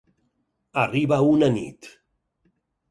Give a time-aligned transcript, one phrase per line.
[0.83, 1.91] Arriba una nit.